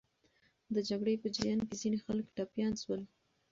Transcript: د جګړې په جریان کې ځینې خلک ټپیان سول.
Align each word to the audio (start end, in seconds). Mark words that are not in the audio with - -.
د 0.73 0.75
جګړې 0.89 1.15
په 1.21 1.27
جریان 1.35 1.59
کې 1.67 1.75
ځینې 1.81 1.97
خلک 2.05 2.25
ټپیان 2.35 2.73
سول. 2.81 3.01